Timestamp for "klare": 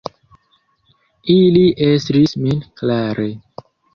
2.83-3.29